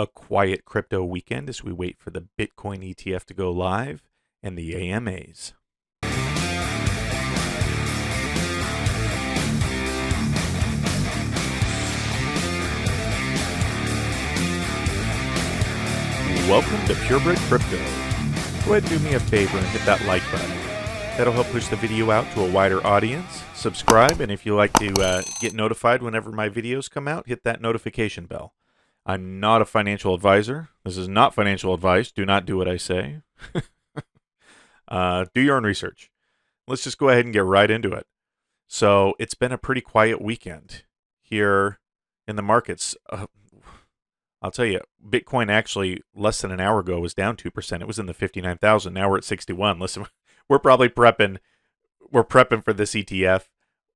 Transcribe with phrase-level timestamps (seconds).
[0.00, 4.04] a quiet crypto weekend as we wait for the Bitcoin ETF to go live
[4.44, 5.54] and the AMAs.
[16.48, 17.76] Welcome to Purebred Crypto.
[18.64, 20.48] Go ahead and do me a favor and hit that like button.
[21.16, 23.42] That'll help push the video out to a wider audience.
[23.54, 27.42] Subscribe, and if you like to uh, get notified whenever my videos come out, hit
[27.42, 28.54] that notification bell.
[29.06, 30.68] I'm not a financial advisor.
[30.84, 32.12] This is not financial advice.
[32.12, 33.22] Do not do what I say.
[34.88, 36.10] uh, do your own research.
[36.66, 38.06] Let's just go ahead and get right into it.
[38.66, 40.82] So, it's been a pretty quiet weekend
[41.22, 41.78] here
[42.26, 42.94] in the markets.
[43.08, 43.26] Uh,
[44.42, 47.80] I'll tell you, Bitcoin actually less than an hour ago was down 2%.
[47.80, 48.92] It was in the 59,000.
[48.92, 49.78] Now we're at 61.
[49.78, 50.04] Listen,
[50.48, 51.38] we're probably prepping
[52.10, 53.44] we're prepping for this ETF.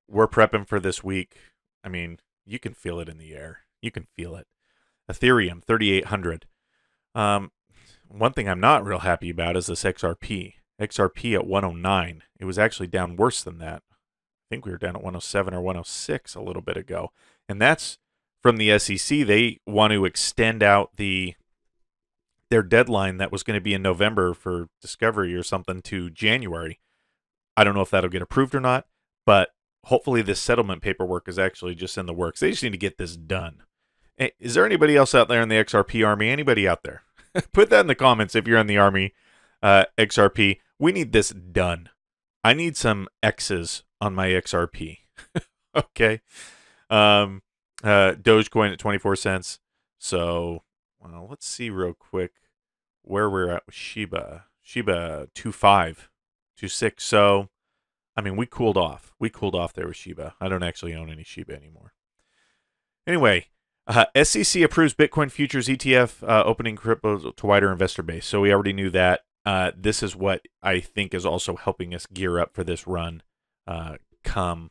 [0.08, 1.36] We're prepping for this week.
[1.84, 3.60] I mean, you can feel it in the air.
[3.80, 4.46] You can feel it.
[5.10, 6.46] Ethereum 3800.
[7.14, 7.50] Um
[8.08, 10.54] one thing I'm not real happy about is this XRP.
[10.80, 12.22] XRP at 109.
[12.38, 13.82] It was actually down worse than that.
[13.90, 17.10] I think we were down at 107 or 106 a little bit ago.
[17.48, 17.98] And that's
[18.42, 21.34] from the SEC, they want to extend out the
[22.50, 26.80] their deadline that was going to be in November for discovery or something to January.
[27.56, 28.86] I don't know if that'll get approved or not,
[29.24, 29.50] but
[29.84, 32.40] hopefully this settlement paperwork is actually just in the works.
[32.40, 33.62] They just need to get this done.
[34.38, 36.28] Is there anybody else out there in the XRP army?
[36.28, 37.02] Anybody out there?
[37.52, 39.14] Put that in the comments if you're in the army
[39.62, 40.58] uh, XRP.
[40.78, 41.88] We need this done.
[42.44, 44.98] I need some X's on my XRP.
[45.76, 46.20] okay.
[46.90, 47.42] Um,
[47.82, 49.60] uh, Dogecoin at 24 cents.
[49.98, 50.64] So,
[51.00, 52.32] well, let's see real quick
[53.02, 54.46] where we're at with Shiba.
[54.60, 56.08] Shiba 2.5,
[56.60, 57.00] 2.6.
[57.00, 57.48] So,
[58.16, 59.12] I mean, we cooled off.
[59.18, 60.34] We cooled off there with Shiba.
[60.40, 61.94] I don't actually own any Shiba anymore.
[63.06, 63.46] Anyway,
[63.86, 68.26] uh, SEC approves Bitcoin futures ETF, uh, opening crypto to wider investor base.
[68.26, 69.20] So we already knew that.
[69.44, 73.22] Uh, this is what I think is also helping us gear up for this run
[73.66, 74.70] uh, come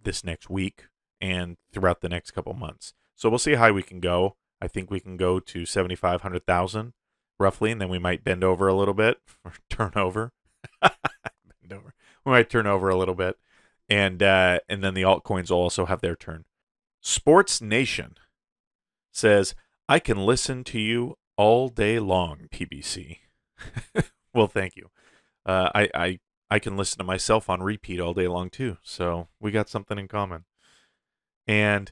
[0.00, 0.86] this next week
[1.20, 2.94] and throughout the next couple months.
[3.16, 4.36] So we'll see how we can go.
[4.60, 6.92] I think we can go to 75, 100,000
[7.40, 10.32] roughly, and then we might bend over a little bit or turn over.
[10.80, 11.94] bend over.
[12.24, 13.36] We might turn over a little bit.
[13.88, 16.46] And uh, and then the altcoins will also have their turn.
[17.02, 18.16] Sports Nation
[19.16, 19.54] says,
[19.88, 23.18] I can listen to you all day long, PBC.
[24.34, 24.90] well, thank you.
[25.46, 26.18] Uh, I, I
[26.50, 28.76] I can listen to myself on repeat all day long too.
[28.82, 30.44] So we got something in common.
[31.46, 31.90] And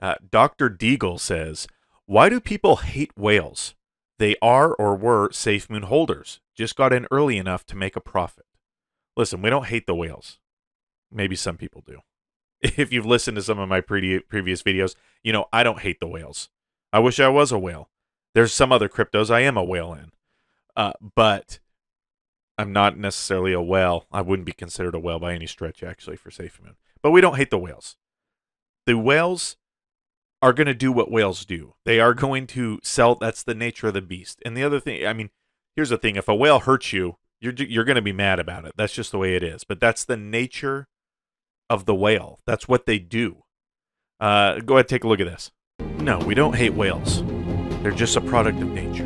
[0.00, 0.70] uh, Dr.
[0.70, 1.66] Deagle says,
[2.06, 3.74] Why do people hate whales?
[4.18, 8.00] They are or were safe moon holders, just got in early enough to make a
[8.00, 8.46] profit.
[9.16, 10.38] Listen, we don't hate the whales.
[11.12, 12.00] Maybe some people do.
[12.60, 16.00] If you've listened to some of my pre- previous videos, you know I don't hate
[16.00, 16.48] the whales.
[16.92, 17.88] I wish I was a whale.
[18.34, 20.12] There's some other cryptos I am a whale in.
[20.76, 21.58] Uh, but
[22.56, 24.06] I'm not necessarily a whale.
[24.12, 26.76] I wouldn't be considered a whale by any stretch, actually, for Safe Moon.
[27.02, 27.96] But we don't hate the whales
[28.88, 29.58] the whales
[30.40, 31.74] are going to do what whales do.
[31.84, 33.16] They are going to sell.
[33.16, 34.40] That's the nature of the beast.
[34.46, 35.28] And the other thing, I mean,
[35.76, 38.64] here's the thing: if a whale hurts you, you're you're going to be mad about
[38.64, 38.72] it.
[38.76, 39.62] That's just the way it is.
[39.62, 40.88] But that's the nature
[41.68, 42.40] of the whale.
[42.46, 43.44] That's what they do.
[44.18, 45.52] Uh, go ahead, take a look at this.
[46.08, 47.22] No, we don't hate whales.
[47.82, 49.04] They're just a product of nature.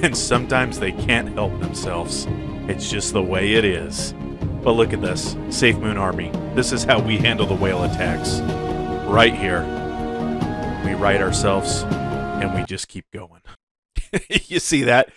[0.04, 2.26] and sometimes they can't help themselves.
[2.66, 4.14] It's just the way it is.
[4.64, 6.32] But look at this Safe Moon Army.
[6.56, 8.40] This is how we handle the whale attacks.
[9.06, 9.62] Right here.
[10.84, 13.42] We right ourselves and we just keep going.
[14.28, 15.10] you see that?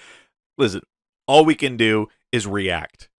[0.56, 0.82] Listen,
[1.26, 3.10] all we can do is react.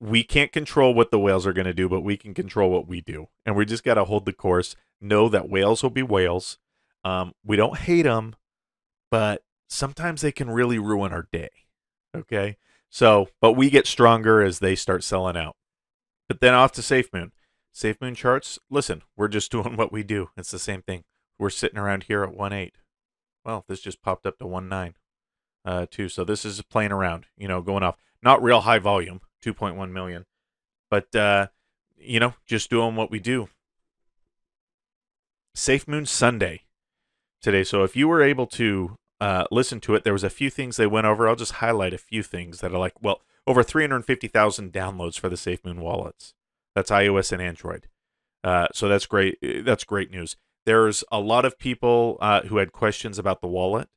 [0.00, 2.86] We can't control what the whales are going to do, but we can control what
[2.86, 3.28] we do.
[3.44, 4.76] And we just got to hold the course.
[5.00, 6.58] Know that whales will be whales.
[7.04, 8.36] Um, we don't hate them,
[9.10, 11.50] but sometimes they can really ruin our day.
[12.14, 12.56] Okay.
[12.90, 15.56] So, but we get stronger as they start selling out.
[16.28, 17.32] But then off to Safe Moon.
[17.72, 20.30] Safe Moon charts, listen, we're just doing what we do.
[20.36, 21.04] It's the same thing.
[21.38, 22.72] We're sitting around here at 1.8.
[23.44, 24.94] Well, this just popped up to 1.9
[25.64, 26.08] uh, too.
[26.08, 27.96] So this is playing around, you know, going off.
[28.22, 30.24] Not real high volume, 2.1 million.
[30.90, 31.48] But, uh,
[31.96, 33.48] you know, just doing what we do.
[35.54, 36.62] Safe Moon Sunday
[37.40, 37.64] today.
[37.64, 40.76] So if you were able to uh, listen to it, there was a few things
[40.76, 41.28] they went over.
[41.28, 45.36] I'll just highlight a few things that are like, well, over 350,000 downloads for the
[45.36, 46.34] SafeMoon wallets.
[46.74, 47.88] That's iOS and Android.
[48.44, 49.38] Uh, so that's great.
[49.64, 50.36] That's great news.
[50.66, 53.88] There's a lot of people uh, who had questions about the wallet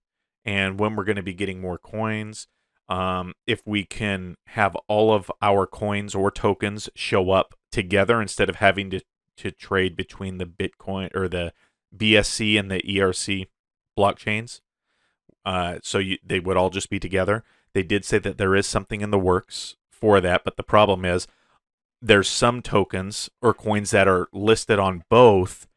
[0.45, 2.47] and when we're going to be getting more coins.
[2.89, 8.49] Um, if we can have all of our coins or tokens show up together instead
[8.49, 9.01] of having to,
[9.37, 11.53] to trade between the Bitcoin or the
[11.95, 13.47] BSC and the ERC
[13.97, 14.61] blockchains.
[15.45, 17.43] Uh, so you, they would all just be together.
[17.73, 21.05] They did say that there is something in the works for that, but the problem
[21.05, 21.27] is
[22.01, 25.67] there's some tokens or coins that are listed on both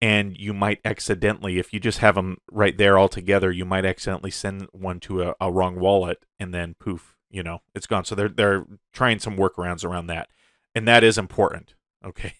[0.00, 3.84] and you might accidentally if you just have them right there all together you might
[3.84, 8.04] accidentally send one to a, a wrong wallet and then poof you know it's gone.
[8.04, 10.28] So they're they're trying some workarounds around that
[10.74, 11.74] and that is important
[12.04, 12.34] okay?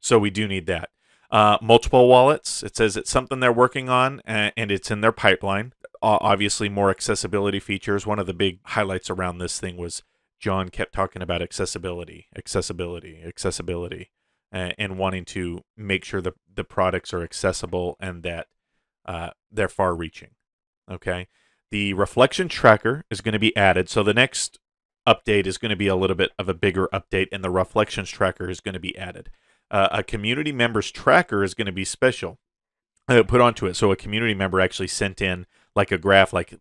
[0.00, 0.88] So we do need that.
[1.30, 5.72] Uh, multiple wallets it says it's something they're working on and, it's in their pipeline.
[6.00, 8.06] Obviously more accessibility features.
[8.06, 10.02] One of the big highlights around this thing was
[10.40, 14.10] john kept talking about accessibility accessibility accessibility
[14.52, 18.48] and, wanting to make sure the, the products are accessible and that
[19.06, 20.30] uh, they're far reaching
[20.90, 21.26] okay
[21.72, 23.88] the reflection tracker is going to be added.
[23.88, 24.58] So the next
[25.08, 28.10] update is going to be a little bit of a bigger update, and the reflections
[28.10, 29.30] tracker is going to be added.
[29.70, 32.38] Uh, a community member's tracker is going to be special
[33.08, 33.74] uh, put onto it.
[33.74, 36.54] So a community member actually sent in like a graph, like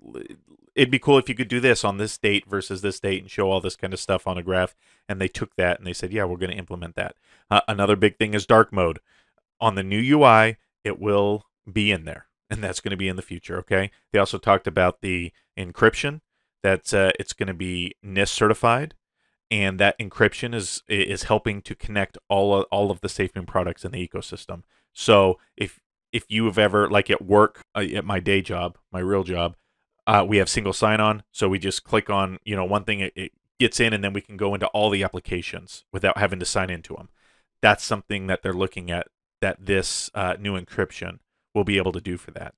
[0.75, 3.29] it'd be cool if you could do this on this date versus this date and
[3.29, 4.75] show all this kind of stuff on a graph.
[5.09, 7.15] And they took that and they said, yeah, we're going to implement that.
[7.49, 8.99] Uh, another big thing is dark mode.
[9.59, 13.15] On the new UI, it will be in there and that's going to be in
[13.15, 13.57] the future.
[13.59, 13.89] Okay.
[14.11, 16.19] They also talked about the encryption
[16.61, 18.93] that uh, it's going to be NIST certified,
[19.49, 23.83] and that encryption is is helping to connect all of, all of the SafeMoon products
[23.83, 24.61] in the ecosystem.
[24.93, 25.79] So if
[26.11, 29.55] if you have ever like at work uh, at my day job, my real job,
[30.07, 31.23] uh, we have single sign on.
[31.31, 34.13] So we just click on you know one thing, it, it gets in, and then
[34.13, 37.09] we can go into all the applications without having to sign into them.
[37.61, 39.07] That's something that they're looking at.
[39.41, 41.19] That this uh, new encryption
[41.55, 42.53] will be able to do for that.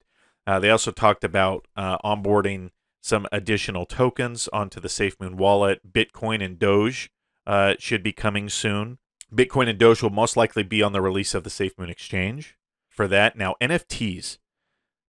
[0.46, 2.72] Uh, they also talked about uh, onboarding
[3.02, 5.94] some additional tokens onto the SafeMoon wallet.
[5.94, 7.10] Bitcoin and Doge
[7.48, 8.98] uh, should be coming soon.
[9.34, 12.58] Bitcoin and Doge will most likely be on the release of the SafeMoon exchange
[12.94, 13.38] for that.
[13.38, 14.38] Now, NFTs.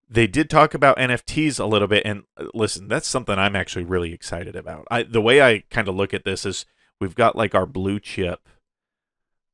[0.08, 3.84] They did talk about NFTs a little bit, and uh, listen, that's something I'm actually
[3.84, 4.86] really excited about.
[4.90, 6.66] I, the way I kind of look at this is
[7.00, 8.48] we've got like our blue chip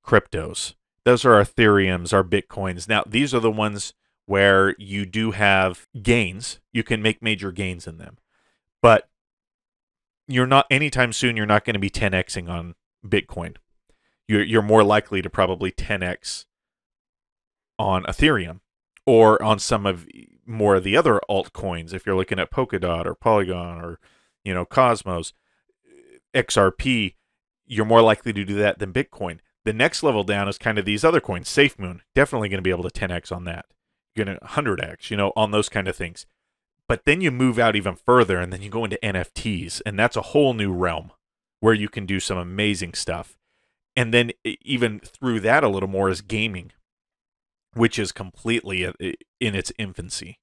[0.05, 0.75] cryptos.
[1.05, 2.88] Those are our Ethereums, our Bitcoins.
[2.88, 3.94] Now, these are the ones
[4.27, 6.61] where you do have gains.
[6.73, 8.19] You can make major gains in them.
[8.83, 9.09] But
[10.29, 12.75] you're not anytime soon you're not going to be 10xing on
[13.05, 13.56] Bitcoin.
[14.29, 16.44] You're you're more likely to probably 10x
[17.81, 18.61] on Ethereum
[19.06, 20.06] or on some of
[20.47, 23.99] more of the other altcoins if you're looking at Polkadot or Polygon or
[24.44, 25.32] you know Cosmos
[26.35, 27.15] XRP
[27.71, 29.38] you're more likely to do that than Bitcoin.
[29.65, 31.49] The next level down is kind of these other coins.
[31.49, 33.67] SafeMoon, definitely going to be able to 10x on that
[34.15, 36.26] You're going to 100x, you know, on those kind of things.
[36.88, 40.17] But then you move out even further and then you go into NFTs, and that's
[40.17, 41.12] a whole new realm
[41.61, 43.38] where you can do some amazing stuff.
[43.94, 46.73] And then even through that a little more is gaming,
[47.75, 50.38] which is completely in its infancy.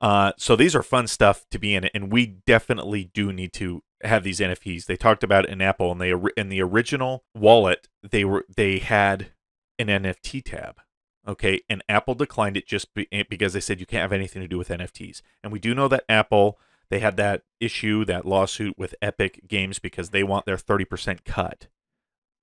[0.00, 3.82] Uh, so these are fun stuff to be in and we definitely do need to
[4.02, 4.86] have these NFTs.
[4.86, 9.32] They talked about in Apple, and they in the original wallet they were they had
[9.78, 10.80] an NFT tab
[11.28, 14.40] Okay, and Apple declined it just be, eh, because they said you can't have anything
[14.40, 15.20] to do with NFTs.
[15.44, 16.58] And we do know that Apple
[16.90, 21.68] they had that issue, that lawsuit with Epic Games because they want their 30% cut.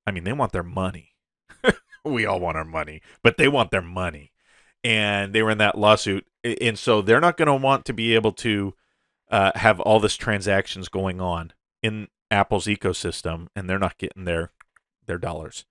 [0.05, 1.15] I mean, they want their money.
[2.05, 4.31] we all want our money, but they want their money.
[4.83, 6.25] And they were in that lawsuit.
[6.43, 8.75] And so they're not going to want to be able to
[9.31, 14.51] uh, have all this transactions going on in Apple's ecosystem, and they're not getting their
[15.07, 15.65] their dollars.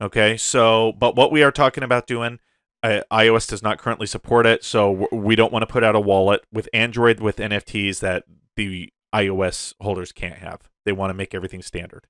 [0.00, 2.38] Okay, so but what we are talking about doing
[2.82, 6.00] uh, iOS does not currently support it, so we don't want to put out a
[6.00, 8.24] wallet with Android with NFTs that
[8.56, 10.68] the iOS holders can't have.
[10.84, 12.06] They want to make everything standard.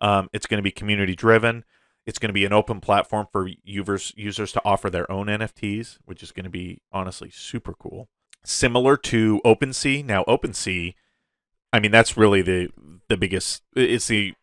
[0.00, 1.64] Um, it's going to be community driven.
[2.08, 5.98] It's going to be an open platform for users users to offer their own NFTs,
[6.04, 8.08] which is going to be honestly super cool.
[8.44, 10.04] Similar to OpenSea.
[10.04, 10.94] Now, OpenSea,
[11.72, 12.70] I mean, that's really the
[13.08, 13.62] the biggest.
[13.76, 14.34] It's the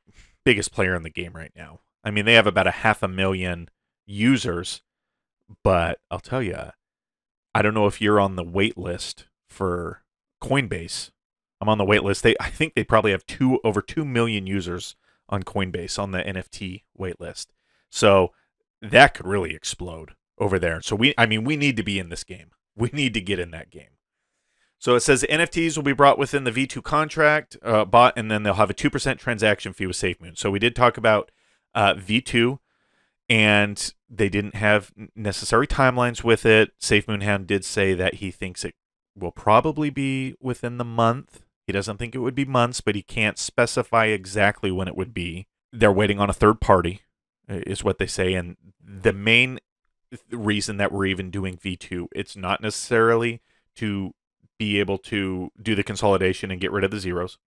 [0.45, 1.79] biggest player in the game right now.
[2.03, 3.69] I mean, they have about a half a million
[4.05, 4.83] users
[5.63, 6.57] but I'll tell you,
[7.53, 10.03] I don't know if you're on the wait list for
[10.43, 11.11] Coinbase.
[11.61, 12.23] I'm on the wait list.
[12.23, 14.95] They, I think they probably have two over two million users
[15.29, 17.53] on Coinbase on the NFT wait list.
[17.95, 18.33] So
[18.81, 20.81] that could really explode over there.
[20.81, 22.51] So we, I mean, we need to be in this game.
[22.77, 23.95] We need to get in that game.
[24.79, 28.43] So it says NFTs will be brought within the V2 contract uh, bought, and then
[28.43, 30.37] they'll have a two percent transaction fee with SafeMoon.
[30.37, 31.31] So we did talk about
[31.73, 32.59] uh, V2
[33.29, 36.71] and they didn't have necessary timelines with it.
[36.79, 38.75] Safe Moonhound did say that he thinks it
[39.15, 41.43] will probably be within the month.
[41.65, 45.13] He doesn't think it would be months, but he can't specify exactly when it would
[45.13, 45.47] be.
[45.71, 47.03] They're waiting on a third party,
[47.47, 49.59] is what they say, and the main
[50.31, 52.07] reason that we're even doing V2.
[52.13, 53.41] It's not necessarily
[53.75, 54.11] to
[54.57, 57.37] be able to do the consolidation and get rid of the zeros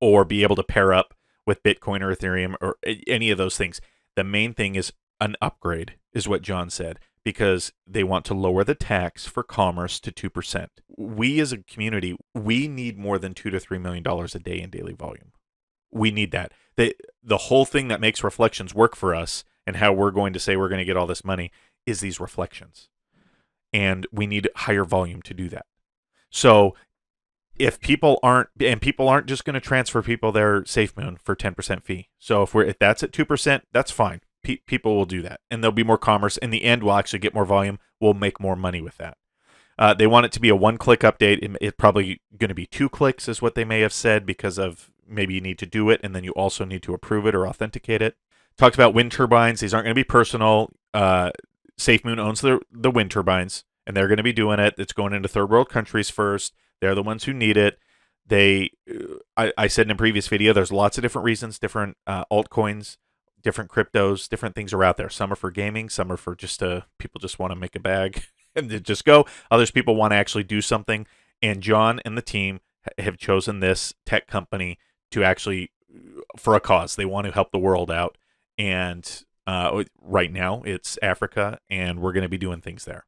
[0.00, 1.14] or be able to pair up
[1.46, 2.76] with Bitcoin or Ethereum or
[3.06, 3.80] any of those things.
[4.16, 8.64] The main thing is an upgrade, is what John said, because they want to lower
[8.64, 10.68] the tax for commerce to 2%.
[10.96, 14.60] We as a community, we need more than 2 to 3 million dollars a day
[14.60, 15.32] in daily volume.
[15.90, 16.52] We need that.
[16.76, 20.40] The the whole thing that makes reflections work for us and how we're going to
[20.40, 21.52] say we're going to get all this money
[21.86, 22.88] is these reflections.
[23.72, 25.66] And we need higher volume to do that.
[26.30, 26.74] So
[27.58, 31.82] if people aren't and people aren't just going to transfer people their SafeMoon for 10%
[31.82, 32.08] fee.
[32.18, 34.20] So if we're if that's at 2%, that's fine.
[34.42, 36.36] Pe- people will do that and there'll be more commerce.
[36.38, 37.78] In the end, we'll actually get more volume.
[38.00, 39.18] We'll make more money with that.
[39.78, 41.38] Uh, they want it to be a one-click update.
[41.38, 44.58] It, it's probably going to be two clicks, is what they may have said, because
[44.58, 47.34] of maybe you need to do it and then you also need to approve it
[47.34, 48.16] or authenticate it.
[48.56, 49.60] Talked about wind turbines.
[49.60, 50.70] These aren't going to be personal.
[50.92, 51.30] Uh,
[51.78, 54.74] SafeMoon owns the the wind turbines, and they're going to be doing it.
[54.76, 56.52] It's going into third world countries first.
[56.80, 57.78] They're the ones who need it.
[58.26, 58.70] They,
[59.36, 62.96] I, I said in a previous video, there's lots of different reasons, different uh, altcoins,
[63.42, 65.08] different cryptos, different things are out there.
[65.08, 67.80] Some are for gaming, some are for just to people just want to make a
[67.80, 68.24] bag
[68.54, 69.26] and just go.
[69.50, 71.06] Others people want to actually do something.
[71.42, 72.60] And John and the team
[72.98, 74.78] have chosen this tech company
[75.10, 75.70] to actually
[76.36, 76.96] for a cause.
[76.96, 78.16] They want to help the world out,
[78.56, 83.06] and uh, right now it's Africa, and we're going to be doing things there.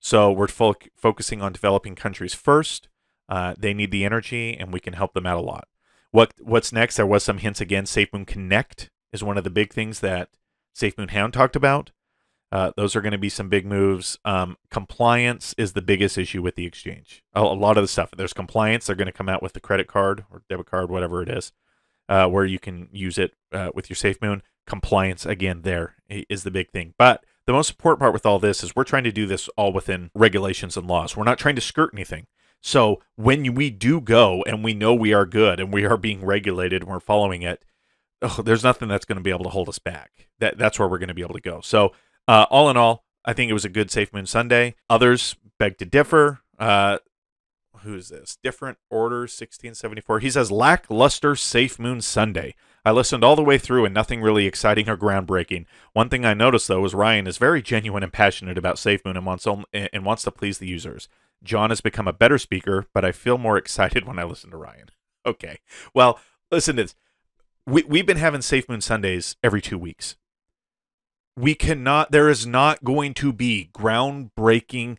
[0.00, 2.88] So we're fo- focusing on developing countries first.
[3.28, 5.68] Uh, they need the energy, and we can help them out a lot.
[6.10, 6.96] What What's next?
[6.96, 7.84] There was some hints again.
[7.84, 10.28] SafeMoon Connect is one of the big things that
[10.76, 11.90] SafeMoon Hound talked about.
[12.52, 14.18] Uh, those are going to be some big moves.
[14.24, 17.24] Um, compliance is the biggest issue with the exchange.
[17.34, 18.86] A, a, lot of the stuff there's compliance.
[18.86, 21.52] They're going to come out with the credit card or debit card, whatever it is,
[22.08, 24.42] uh, where you can use it uh, with your SafeMoon.
[24.66, 26.94] Compliance again, there is the big thing.
[26.96, 29.72] But the most important part with all this is we're trying to do this all
[29.72, 31.16] within regulations and laws.
[31.16, 32.26] We're not trying to skirt anything.
[32.62, 36.24] So when we do go and we know we are good and we are being
[36.24, 37.62] regulated and we're following it,
[38.22, 40.28] oh, there's nothing that's going to be able to hold us back.
[40.38, 41.60] That that's where we're going to be able to go.
[41.60, 41.92] So
[42.28, 44.74] uh, all in all, I think it was a good Safe Moon Sunday.
[44.88, 46.40] Others beg to differ.
[46.58, 46.98] Uh,
[47.78, 48.38] who's this?
[48.42, 50.20] Different Order 1674.
[50.20, 52.54] He says lackluster Safe Moon Sunday.
[52.84, 55.64] I listened all the way through and nothing really exciting or groundbreaking.
[55.94, 59.24] One thing I noticed though is Ryan is very genuine and passionate about SafeMoon and
[59.24, 61.08] wants and wants to please the users.
[61.42, 64.56] John has become a better speaker, but I feel more excited when I listen to
[64.56, 64.90] Ryan.
[65.24, 65.60] Okay.
[65.94, 66.94] Well, listen to this.
[67.66, 70.16] We, we've been having Safe Moon Sundays every two weeks
[71.36, 74.98] we cannot there is not going to be groundbreaking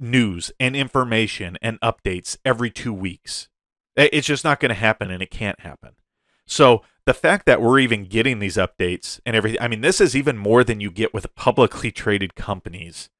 [0.00, 3.48] news and information and updates every 2 weeks.
[3.96, 5.94] It's just not going to happen and it can't happen.
[6.46, 10.14] So the fact that we're even getting these updates and everything, I mean, this is
[10.14, 13.10] even more than you get with publicly traded companies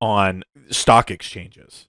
[0.00, 1.88] on stock exchanges.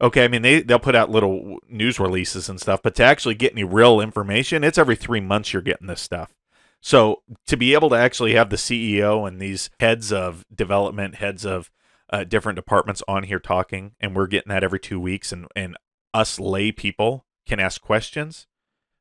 [0.00, 3.36] Okay, I mean they they'll put out little news releases and stuff, but to actually
[3.36, 6.34] get any real information, it's every three months you're getting this stuff.
[6.82, 11.46] So to be able to actually have the CEO and these heads of development, heads
[11.46, 11.70] of
[12.10, 15.76] uh, different departments on here talking, and we're getting that every two weeks, and and
[16.12, 18.48] us lay people can ask questions.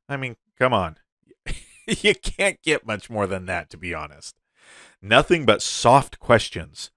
[0.08, 0.98] I mean, come on,
[1.88, 4.36] you can't get much more than that, to be honest.
[5.02, 6.92] Nothing but soft questions.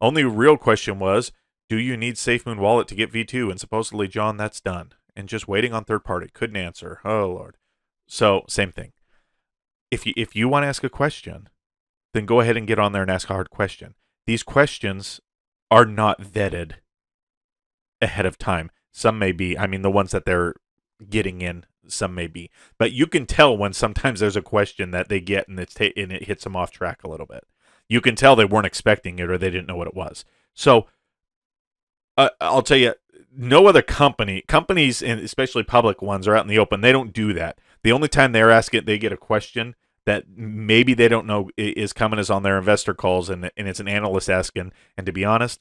[0.00, 1.32] Only real question was,
[1.68, 3.50] do you need SafeMoon Wallet to get V2?
[3.50, 4.92] And supposedly, John, that's done.
[5.14, 6.28] And just waiting on third party.
[6.32, 7.00] Couldn't answer.
[7.04, 7.58] Oh, Lord.
[8.06, 8.92] So, same thing
[9.90, 11.48] if you if you want to ask a question,
[12.14, 13.94] then go ahead and get on there and ask a hard question.
[14.26, 15.20] These questions
[15.70, 16.74] are not vetted
[18.00, 18.70] ahead of time.
[18.92, 19.56] Some may be.
[19.56, 20.54] I mean, the ones that they're
[21.08, 22.50] getting in, some may be.
[22.78, 25.96] But you can tell when sometimes there's a question that they get and it's ta-
[25.96, 27.44] and it hits them off track a little bit.
[27.88, 30.24] You can tell they weren't expecting it or they didn't know what it was.
[30.54, 30.86] So
[32.16, 32.94] uh, I'll tell you,
[33.36, 36.80] no other company, companies, and especially public ones, are out in the open.
[36.80, 37.58] They don't do that.
[37.82, 39.74] The only time they're asking, they get a question
[40.06, 43.80] that maybe they don't know is coming is on their investor calls, and and it's
[43.80, 44.72] an analyst asking.
[44.96, 45.60] And to be honest,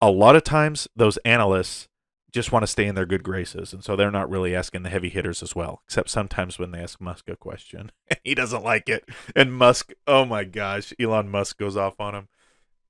[0.00, 1.88] a lot of times those analysts
[2.32, 4.90] just want to stay in their good graces, and so they're not really asking the
[4.90, 5.82] heavy hitters as well.
[5.86, 7.92] Except sometimes when they ask Musk a question,
[8.24, 12.28] he doesn't like it, and Musk, oh my gosh, Elon Musk goes off on him.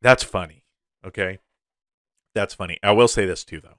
[0.00, 0.64] That's funny.
[1.04, 1.38] Okay,
[2.34, 2.78] that's funny.
[2.82, 3.78] I will say this too, though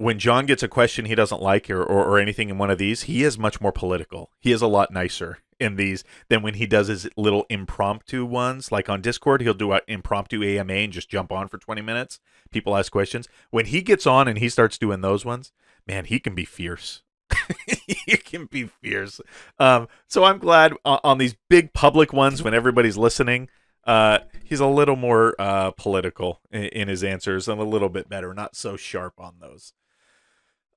[0.00, 2.78] when John gets a question he doesn't like or, or, or, anything in one of
[2.78, 4.30] these, he is much more political.
[4.40, 8.72] He is a lot nicer in these than when he does his little impromptu ones.
[8.72, 12.18] Like on Discord, he'll do an impromptu AMA and just jump on for 20 minutes.
[12.50, 13.28] People ask questions.
[13.50, 15.52] When he gets on and he starts doing those ones,
[15.86, 17.02] man, he can be fierce.
[17.86, 19.20] he can be fierce.
[19.58, 23.50] Um, so I'm glad on, on these big public ones when everybody's listening.
[23.84, 28.08] Uh, he's a little more uh, political in, in, his answers and a little bit
[28.08, 29.72] better, not so sharp on those.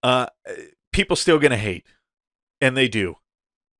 [0.03, 0.27] Uh,
[0.91, 1.85] people still gonna hate,
[2.61, 3.15] and they do.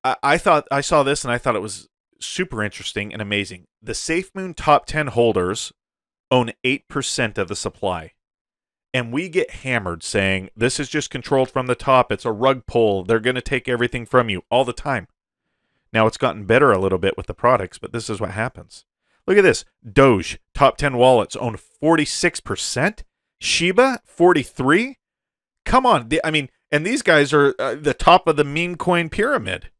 [0.02, 1.88] I, I thought I saw this and I thought it was
[2.20, 3.66] super interesting and amazing.
[3.82, 5.72] The SafeMoon top ten holders
[6.30, 8.12] own eight percent of the supply
[8.94, 12.12] and we get hammered saying this is just controlled from the top.
[12.12, 13.02] It's a rug pull.
[13.02, 15.08] They're going to take everything from you all the time.
[15.92, 18.84] Now it's gotten better a little bit with the products but this is what happens.
[19.26, 19.64] Look at this.
[19.90, 23.02] Doge top 10 wallets own 46%
[23.40, 24.98] shiba 43
[25.64, 29.08] come on i mean and these guys are uh, the top of the meme coin
[29.08, 29.70] pyramid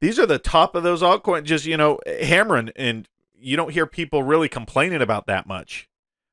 [0.00, 3.86] these are the top of those altcoins just you know hammering and you don't hear
[3.86, 5.90] people really complaining about that much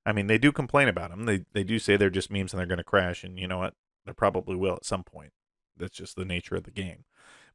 [0.07, 1.25] I mean, they do complain about them.
[1.25, 3.57] They they do say they're just memes and they're going to crash, and you know
[3.57, 3.73] what?
[4.05, 5.33] They probably will at some point.
[5.75, 7.03] That's just the nature of the game.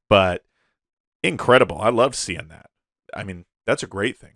[0.06, 0.44] But
[1.22, 1.80] incredible.
[1.80, 2.66] I love seeing that.
[3.14, 4.34] I mean, that's a great thing.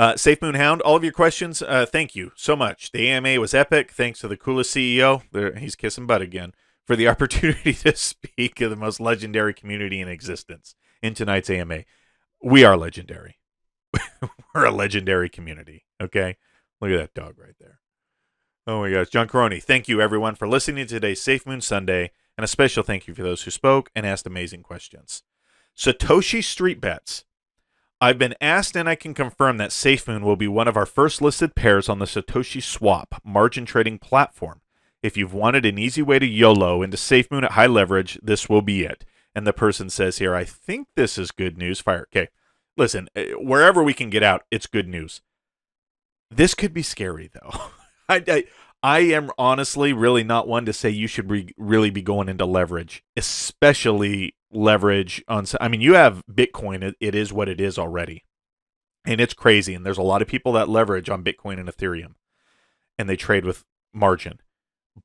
[0.00, 2.90] Uh, Safe Moon Hound, all of your questions, uh, thank you so much.
[2.90, 3.90] The AMA was epic.
[3.90, 5.24] Thanks to the coolest CEO.
[5.30, 6.54] There, he's kissing butt again
[6.86, 11.80] for the opportunity to speak of the most legendary community in existence in tonight's AMA.
[12.42, 13.40] We are legendary.
[14.54, 15.84] We're a legendary community.
[16.02, 16.38] Okay.
[16.80, 17.80] Look at that dog right there.
[18.66, 19.10] Oh my gosh.
[19.10, 22.12] John Karony, thank you everyone for listening to today's Safe Moon Sunday.
[22.38, 25.24] And a special thank you for those who spoke and asked amazing questions.
[25.76, 27.26] Satoshi Street Bets.
[28.00, 31.20] I've been asked and I can confirm that SafeMoon will be one of our first
[31.20, 34.60] listed pairs on the Satoshi Swap margin trading platform.
[35.02, 38.62] If you've wanted an easy way to YOLO into SafeMoon at high leverage, this will
[38.62, 39.04] be it.
[39.34, 41.80] And the person says here, I think this is good news.
[41.80, 42.06] Fire.
[42.10, 42.28] Okay
[42.80, 45.20] listen, eh, wherever we can get out, it's good news.
[46.30, 47.70] This could be scary though.
[48.08, 48.44] I, I,
[48.82, 52.46] I am honestly really not one to say you should be, really be going into
[52.46, 55.46] leverage, especially leverage on.
[55.60, 58.24] I mean, you have Bitcoin; it, it is what it is already,
[59.04, 59.74] and it's crazy.
[59.74, 62.14] And there's a lot of people that leverage on Bitcoin and Ethereum,
[62.98, 64.40] and they trade with margin.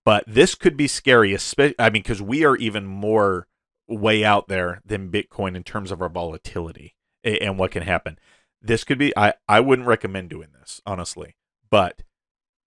[0.03, 1.75] But this could be scary, especially.
[1.79, 3.47] I mean, because we are even more
[3.87, 8.17] way out there than Bitcoin in terms of our volatility and what can happen.
[8.61, 11.35] This could be I I wouldn't recommend doing this honestly,
[11.69, 12.01] but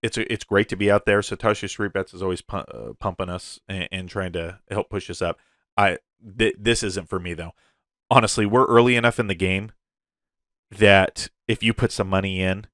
[0.03, 1.21] it's a, it's great to be out there.
[1.21, 5.11] Satoshi Street Bets is always pu- uh, pumping us and, and, trying to help push
[5.11, 5.39] us up.
[5.79, 5.99] I
[6.37, 7.53] th- this isn't for me though.
[8.11, 9.71] Honestly, we're early enough in the game
[10.71, 12.67] that if you put some money in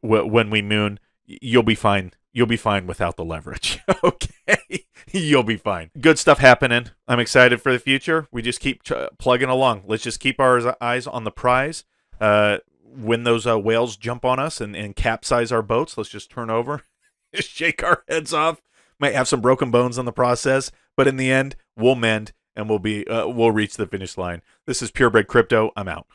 [0.00, 2.12] when we moon, you'll be fine.
[2.32, 3.80] You'll be fine without the leverage.
[4.04, 5.90] okay, you'll be fine.
[6.00, 6.90] Good stuff happening.
[7.06, 8.28] I'm excited for the future.
[8.30, 9.84] We just keep ch- plugging along.
[9.86, 11.84] Let's just keep our eyes on the prize.
[12.20, 16.30] Uh, when those uh, whales jump on us and, and capsize our boats, let's just
[16.30, 16.82] turn over,
[17.34, 18.60] shake our heads off.
[19.00, 22.68] Might have some broken bones in the process, but in the end, we'll mend and
[22.68, 24.42] we'll be uh, we'll reach the finish line.
[24.66, 25.72] This is Purebred Crypto.
[25.76, 26.06] I'm out.